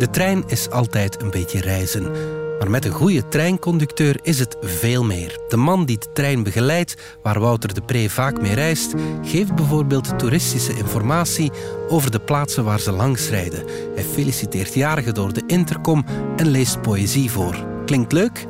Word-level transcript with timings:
De 0.00 0.10
trein 0.10 0.44
is 0.46 0.70
altijd 0.70 1.22
een 1.22 1.30
beetje 1.30 1.60
reizen. 1.60 2.10
Maar 2.58 2.70
met 2.70 2.84
een 2.84 2.92
goede 2.92 3.28
treinconducteur 3.28 4.18
is 4.22 4.38
het 4.38 4.56
veel 4.60 5.04
meer. 5.04 5.38
De 5.48 5.56
man 5.56 5.84
die 5.84 5.98
de 5.98 6.12
trein 6.12 6.42
begeleidt, 6.42 6.96
waar 7.22 7.40
Wouter 7.40 7.74
de 7.74 7.80
Pre 7.82 8.10
vaak 8.10 8.40
mee 8.40 8.54
reist, 8.54 8.94
geeft 9.22 9.54
bijvoorbeeld 9.54 10.18
toeristische 10.18 10.76
informatie 10.76 11.50
over 11.88 12.10
de 12.10 12.20
plaatsen 12.20 12.64
waar 12.64 12.80
ze 12.80 12.92
langs 12.92 13.28
rijden. 13.28 13.64
Hij 13.94 14.04
feliciteert 14.04 14.74
jarigen 14.74 15.14
door 15.14 15.32
de 15.32 15.42
intercom 15.46 16.04
en 16.36 16.48
leest 16.48 16.82
poëzie 16.82 17.30
voor. 17.30 17.66
Klinkt 17.86 18.12
leuk? 18.12 18.46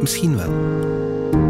Misschien 0.00 0.36
wel. 0.36 1.47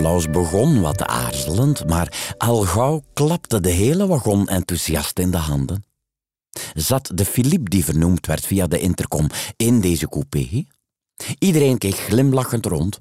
Applaus 0.00 0.30
begon 0.30 0.80
wat 0.80 1.02
aarzelend, 1.02 1.86
maar 1.86 2.34
al 2.38 2.60
gauw 2.60 3.02
klapte 3.12 3.60
de 3.60 3.70
hele 3.70 4.06
wagon 4.06 4.48
enthousiast 4.48 5.18
in 5.18 5.30
de 5.30 5.36
handen. 5.36 5.84
Zat 6.74 7.10
de 7.14 7.24
Philippe 7.24 7.70
die 7.70 7.84
vernoemd 7.84 8.26
werd 8.26 8.46
via 8.46 8.66
de 8.66 8.78
intercom 8.78 9.26
in 9.56 9.80
deze 9.80 10.08
coupé? 10.08 10.64
Iedereen 11.38 11.78
keek 11.78 11.96
glimlachend 11.96 12.66
rond. 12.66 13.00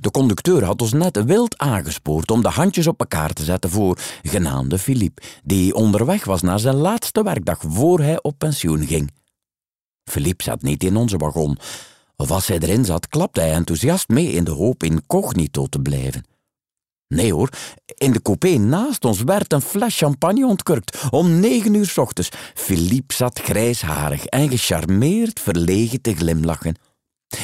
De 0.00 0.10
conducteur 0.10 0.64
had 0.64 0.82
ons 0.82 0.92
net 0.92 1.24
wild 1.24 1.58
aangespoord 1.58 2.30
om 2.30 2.42
de 2.42 2.48
handjes 2.48 2.86
op 2.86 3.00
elkaar 3.00 3.32
te 3.32 3.44
zetten 3.44 3.70
voor 3.70 3.98
genaamde 4.22 4.78
Philippe, 4.78 5.22
die 5.44 5.74
onderweg 5.74 6.24
was 6.24 6.42
naar 6.42 6.58
zijn 6.58 6.76
laatste 6.76 7.22
werkdag 7.22 7.58
voor 7.66 8.00
hij 8.00 8.22
op 8.22 8.38
pensioen 8.38 8.86
ging. 8.86 9.10
Philippe 10.04 10.44
zat 10.44 10.62
niet 10.62 10.84
in 10.84 10.96
onze 10.96 11.16
wagon, 11.16 11.58
of 12.20 12.30
als 12.30 12.46
hij 12.46 12.58
erin 12.58 12.84
zat, 12.84 13.08
klapte 13.08 13.40
hij 13.40 13.52
enthousiast 13.52 14.08
mee 14.08 14.32
in 14.32 14.44
de 14.44 14.50
hoop 14.50 14.82
incognito 14.82 15.66
te 15.66 15.80
blijven. 15.80 16.29
Nee 17.14 17.32
hoor, 17.32 17.48
in 17.94 18.12
de 18.12 18.22
coupé 18.22 18.56
naast 18.56 19.04
ons 19.04 19.22
werd 19.22 19.52
een 19.52 19.60
fles 19.60 19.96
champagne 19.96 20.46
ontkurkt 20.46 21.10
om 21.10 21.40
negen 21.40 21.74
uur 21.74 21.86
s 21.86 21.98
ochtends. 21.98 22.28
Philippe 22.54 23.14
zat 23.14 23.38
grijsharig 23.38 24.24
en 24.24 24.48
gecharmeerd 24.48 25.40
verlegen 25.40 26.00
te 26.00 26.14
glimlachen. 26.14 26.76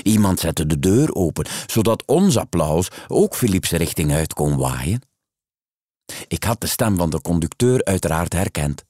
Iemand 0.02 0.40
zette 0.40 0.66
de 0.66 0.78
deur 0.78 1.14
open, 1.14 1.46
zodat 1.66 2.02
ons 2.06 2.36
applaus 2.36 2.88
ook 3.08 3.36
Philippe's 3.36 3.70
richting 3.70 4.12
uit 4.12 4.34
kon 4.34 4.56
waaien. 4.56 5.00
Ik 6.28 6.44
had 6.44 6.60
de 6.60 6.66
stem 6.66 6.96
van 6.96 7.10
de 7.10 7.20
conducteur 7.20 7.84
uiteraard 7.84 8.32
herkend. 8.32 8.84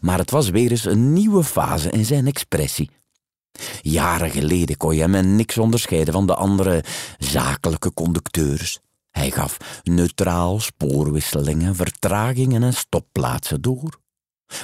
Maar 0.00 0.18
het 0.18 0.30
was 0.30 0.48
weer 0.48 0.70
eens 0.70 0.84
een 0.84 1.12
nieuwe 1.12 1.44
fase 1.44 1.90
in 1.90 2.04
zijn 2.04 2.26
expressie. 2.26 2.90
Jaren 3.82 4.30
geleden 4.30 4.76
kon 4.76 4.94
je 4.94 5.08
hem 5.08 5.36
niks 5.36 5.58
onderscheiden 5.58 6.12
van 6.12 6.26
de 6.26 6.34
andere 6.34 6.84
zakelijke 7.18 7.94
conducteurs. 7.94 8.80
Hij 9.18 9.30
gaf 9.30 9.56
neutraal 9.82 10.60
spoorwisselingen, 10.60 11.74
vertragingen 11.74 12.62
en 12.62 12.72
stopplaatsen 12.72 13.60
door. 13.60 14.00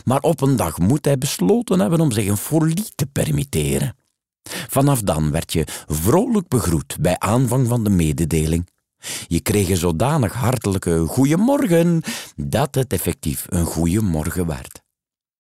Maar 0.04 0.20
op 0.20 0.40
een 0.40 0.56
dag 0.56 0.78
moet 0.78 1.04
hij 1.04 1.18
besloten 1.18 1.80
hebben 1.80 2.00
om 2.00 2.12
zich 2.12 2.26
een 2.26 2.36
folie 2.36 2.94
te 2.94 3.06
permitteren. 3.06 3.96
Vanaf 4.68 5.02
dan 5.02 5.30
werd 5.30 5.52
je 5.52 5.66
vrolijk 5.86 6.48
begroet 6.48 6.96
bij 7.00 7.18
aanvang 7.18 7.68
van 7.68 7.84
de 7.84 7.90
mededeling. 7.90 8.68
Je 9.26 9.40
kreeg 9.40 9.68
een 9.68 9.76
zodanig 9.76 10.32
hartelijke 10.32 11.06
goeiemorgen 11.06 12.02
dat 12.36 12.74
het 12.74 12.92
effectief 12.92 13.46
een 13.48 13.66
goeiemorgen 13.66 14.46
werd. 14.46 14.82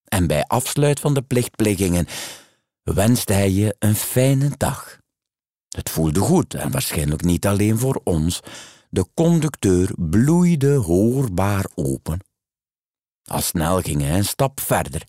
En 0.04 0.26
bij 0.26 0.44
afsluit 0.46 1.00
van 1.00 1.14
de 1.14 1.22
plichtplegingen 1.22 2.06
wenste 2.82 3.32
hij 3.32 3.50
je 3.50 3.76
een 3.78 3.94
fijne 3.94 4.50
dag. 4.56 4.98
Het 5.68 5.90
voelde 5.90 6.20
goed 6.20 6.54
en 6.54 6.70
waarschijnlijk 6.70 7.22
niet 7.22 7.46
alleen 7.46 7.78
voor 7.78 8.00
ons. 8.04 8.40
De 8.94 9.06
conducteur 9.14 9.90
bloeide 9.96 10.74
hoorbaar 10.74 11.66
open. 11.74 12.18
Al 13.24 13.40
snel 13.40 13.80
ging 13.80 14.00
hij 14.02 14.16
een 14.16 14.24
stap 14.24 14.60
verder. 14.60 15.04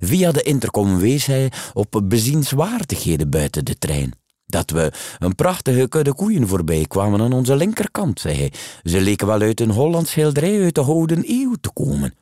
Via 0.00 0.32
de 0.32 0.42
intercom 0.42 0.98
wees 0.98 1.26
hij 1.26 1.52
op 1.72 2.02
bezienswaardigheden 2.04 3.30
buiten 3.30 3.64
de 3.64 3.78
trein. 3.78 4.12
Dat 4.46 4.70
we 4.70 4.92
een 5.18 5.34
prachtige 5.34 5.88
kudde 5.88 6.14
koeien 6.14 6.48
voorbij 6.48 6.84
kwamen 6.88 7.20
aan 7.20 7.32
onze 7.32 7.56
linkerkant, 7.56 8.20
zei 8.20 8.36
hij. 8.36 8.52
Ze 8.82 9.00
leken 9.00 9.26
wel 9.26 9.40
uit 9.40 9.60
een 9.60 9.70
Hollands 9.70 10.10
schilderij 10.10 10.62
uit 10.62 10.74
de 10.74 10.84
Gouden 10.84 11.22
Eeuw 11.26 11.54
te 11.60 11.70
komen. 11.72 12.14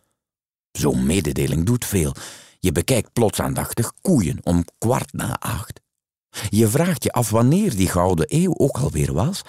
Zo'n 0.72 1.06
mededeling 1.06 1.66
doet 1.66 1.84
veel. 1.84 2.14
Je 2.58 2.72
bekijkt 2.72 3.12
plots 3.12 3.40
aandachtig 3.40 3.92
koeien 4.00 4.38
om 4.42 4.64
kwart 4.78 5.12
na 5.12 5.38
acht. 5.38 5.80
Je 6.48 6.68
vraagt 6.68 7.04
je 7.04 7.12
af 7.12 7.30
wanneer 7.30 7.76
die 7.76 7.88
Gouden 7.88 8.26
Eeuw 8.28 8.54
ook 8.56 8.78
alweer 8.78 9.12
was. 9.12 9.42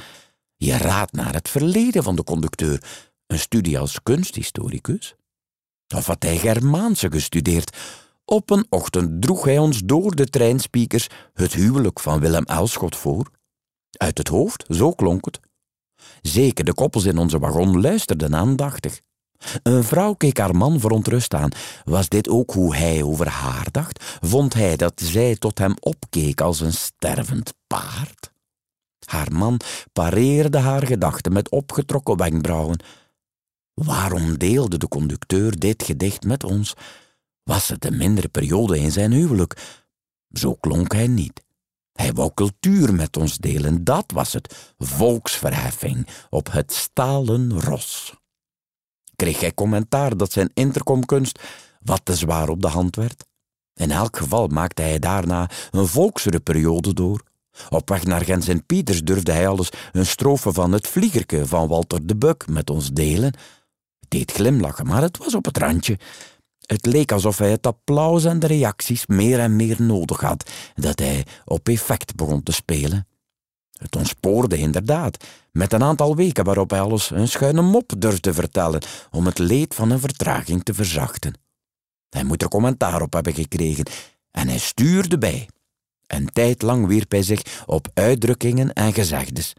Je 0.63 0.77
raadt 0.77 1.11
naar 1.11 1.33
het 1.33 1.49
verleden 1.49 2.03
van 2.03 2.15
de 2.15 2.23
conducteur, 2.23 2.83
een 3.27 3.39
studie 3.39 3.79
als 3.79 4.03
kunsthistoricus. 4.03 5.15
Of 5.95 6.05
had 6.05 6.23
hij 6.23 6.37
Germaanse 6.37 7.11
gestudeerd? 7.11 7.77
Op 8.25 8.49
een 8.49 8.65
ochtend 8.69 9.21
droeg 9.21 9.43
hij 9.43 9.57
ons 9.57 9.81
door 9.85 10.15
de 10.15 10.25
treinspeakers 10.25 11.07
het 11.33 11.53
huwelijk 11.53 11.99
van 11.99 12.19
Willem 12.19 12.43
Elschot 12.43 12.95
voor. 12.95 13.31
Uit 13.97 14.17
het 14.17 14.27
hoofd, 14.27 14.65
zo 14.69 14.91
klonk 14.91 15.25
het. 15.25 15.39
Zeker 16.21 16.65
de 16.65 16.73
koppels 16.73 17.05
in 17.05 17.17
onze 17.17 17.39
wagon 17.39 17.81
luisterden 17.81 18.35
aandachtig. 18.35 19.01
Een 19.63 19.83
vrouw 19.83 20.13
keek 20.13 20.37
haar 20.37 20.55
man 20.55 20.79
verontrust 20.79 21.33
aan. 21.33 21.51
Was 21.83 22.09
dit 22.09 22.29
ook 22.29 22.51
hoe 22.51 22.75
hij 22.75 23.03
over 23.03 23.27
haar 23.27 23.67
dacht? 23.71 24.17
Vond 24.21 24.53
hij 24.53 24.75
dat 24.75 25.01
zij 25.03 25.35
tot 25.35 25.57
hem 25.57 25.73
opkeek 25.79 26.41
als 26.41 26.59
een 26.59 26.73
stervend 26.73 27.53
paard? 27.67 28.32
Haar 29.05 29.31
man 29.31 29.59
pareerde 29.93 30.57
haar 30.57 30.87
gedachten 30.87 31.33
met 31.33 31.49
opgetrokken 31.49 32.17
wenkbrauwen. 32.17 32.79
Waarom 33.73 34.37
deelde 34.37 34.77
de 34.77 34.87
conducteur 34.87 35.59
dit 35.59 35.83
gedicht 35.83 36.23
met 36.23 36.43
ons? 36.43 36.73
Was 37.43 37.67
het 37.67 37.85
een 37.85 37.97
mindere 37.97 38.27
periode 38.27 38.79
in 38.79 38.91
zijn 38.91 39.11
huwelijk? 39.11 39.81
Zo 40.29 40.53
klonk 40.53 40.91
hij 40.91 41.07
niet. 41.07 41.43
Hij 41.93 42.13
wou 42.13 42.31
cultuur 42.33 42.93
met 42.93 43.17
ons 43.17 43.37
delen, 43.37 43.83
dat 43.83 44.11
was 44.13 44.33
het, 44.33 44.73
volksverheffing 44.77 46.07
op 46.29 46.51
het 46.51 46.73
stalen 46.73 47.61
ros. 47.61 48.13
Kreeg 49.15 49.39
hij 49.39 49.53
commentaar 49.53 50.17
dat 50.17 50.31
zijn 50.31 50.51
intercomkunst 50.53 51.39
wat 51.81 52.01
te 52.03 52.15
zwaar 52.15 52.49
op 52.49 52.61
de 52.61 52.67
hand 52.67 52.95
werd? 52.95 53.25
In 53.73 53.91
elk 53.91 54.17
geval 54.17 54.47
maakte 54.47 54.81
hij 54.81 54.99
daarna 54.99 55.49
een 55.71 55.87
volksere 55.87 56.39
periode 56.39 56.93
door. 56.93 57.23
Op 57.69 57.89
weg 57.89 58.03
naar 58.03 58.25
Gens 58.25 58.47
en 58.47 58.65
Pieters 58.65 59.03
durfde 59.03 59.31
hij 59.31 59.47
alles 59.47 59.69
een 59.91 60.05
strofe 60.05 60.53
van 60.53 60.71
het 60.71 60.87
vliegerke 60.87 61.47
van 61.47 61.67
Walter 61.67 62.07
de 62.07 62.15
Buk 62.15 62.47
met 62.47 62.69
ons 62.69 62.91
delen, 62.91 63.33
deed 64.07 64.31
glimlachen, 64.31 64.85
maar 64.85 65.01
het 65.01 65.17
was 65.17 65.35
op 65.35 65.45
het 65.45 65.57
randje. 65.57 65.99
Het 66.65 66.85
leek 66.85 67.11
alsof 67.11 67.37
hij 67.37 67.51
het 67.51 67.67
applaus 67.67 68.25
en 68.25 68.39
de 68.39 68.47
reacties 68.47 69.05
meer 69.05 69.39
en 69.39 69.55
meer 69.55 69.81
nodig 69.81 70.19
had, 70.19 70.49
dat 70.75 70.99
hij 70.99 71.25
op 71.45 71.69
effect 71.69 72.15
begon 72.15 72.43
te 72.43 72.51
spelen. 72.51 73.07
Het 73.71 73.95
ontspoorde 73.95 74.57
inderdaad, 74.57 75.23
met 75.51 75.73
een 75.73 75.83
aantal 75.83 76.15
weken 76.15 76.43
waarop 76.43 76.69
hij 76.69 76.81
alles 76.81 77.09
een 77.09 77.27
schuine 77.27 77.61
mop 77.61 77.93
durfde 77.97 78.33
vertellen 78.33 78.81
om 79.11 79.25
het 79.25 79.39
leed 79.39 79.75
van 79.75 79.91
een 79.91 79.99
vertraging 79.99 80.63
te 80.63 80.73
verzachten. 80.73 81.33
Hij 82.09 82.23
moet 82.23 82.41
er 82.41 82.47
commentaar 82.47 83.01
op 83.01 83.13
hebben 83.13 83.33
gekregen 83.33 83.85
en 84.31 84.47
hij 84.47 84.57
stuurde 84.57 85.17
bij. 85.17 85.47
Een 86.07 86.29
tijd 86.33 86.61
lang 86.61 86.87
wierp 86.87 87.11
hij 87.11 87.23
zich 87.23 87.63
op 87.65 87.87
uitdrukkingen 87.93 88.73
en 88.73 88.93
gezegdes. 88.93 89.53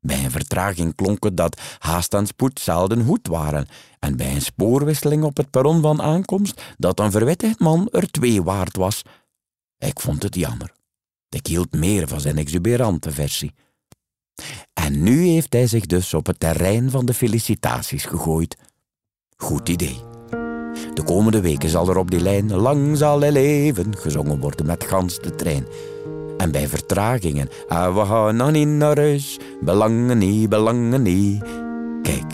Bij 0.00 0.24
een 0.24 0.30
vertraging 0.30 0.94
klonk 0.94 1.24
het 1.24 1.36
dat 1.36 1.60
haast 1.78 2.14
en 2.14 2.26
spoed 2.26 2.60
zelden 2.60 3.04
goed 3.04 3.28
waren, 3.28 3.68
en 3.98 4.16
bij 4.16 4.34
een 4.34 4.42
spoorwisseling 4.42 5.24
op 5.24 5.36
het 5.36 5.50
perron 5.50 5.80
van 5.82 6.02
aankomst 6.02 6.62
dat 6.78 7.00
een 7.00 7.10
verwittigd 7.10 7.58
man 7.58 7.88
er 7.90 8.10
twee 8.10 8.42
waard 8.42 8.76
was. 8.76 9.02
Ik 9.78 10.00
vond 10.00 10.22
het 10.22 10.34
jammer. 10.34 10.72
Ik 11.28 11.46
hield 11.46 11.72
meer 11.72 12.08
van 12.08 12.20
zijn 12.20 12.38
exuberante 12.38 13.10
versie. 13.10 13.54
En 14.72 15.02
nu 15.02 15.26
heeft 15.26 15.52
hij 15.52 15.66
zich 15.66 15.86
dus 15.86 16.14
op 16.14 16.26
het 16.26 16.40
terrein 16.40 16.90
van 16.90 17.06
de 17.06 17.14
felicitaties 17.14 18.04
gegooid. 18.04 18.56
Goed 19.36 19.68
idee. 19.68 20.09
De 20.94 21.02
komende 21.02 21.40
weken 21.40 21.68
zal 21.68 21.88
er 21.88 21.96
op 21.96 22.10
die 22.10 22.20
lijn 22.20 22.54
lang 22.54 22.96
zal 22.96 23.20
hij 23.20 23.32
leven 23.32 23.96
gezongen 23.96 24.40
worden 24.40 24.66
met 24.66 24.84
gans 24.84 25.20
de 25.20 25.34
trein. 25.34 25.66
En 26.36 26.50
bij 26.50 26.68
vertragingen, 26.68 27.48
ah, 27.68 27.94
we 27.94 28.04
gaan 28.04 28.36
nog 28.36 28.50
niet 28.50 28.68
naar 28.68 28.96
huis, 28.96 29.38
belangen 29.60 30.18
niet, 30.18 30.48
belangen 30.48 31.02
niet. 31.02 31.44
Kijk, 32.02 32.32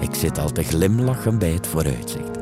ik 0.00 0.14
zit 0.14 0.38
al 0.38 0.50
te 0.50 0.62
glimlachen 0.62 1.38
bij 1.38 1.50
het 1.50 1.66
vooruitzicht. 1.66 2.38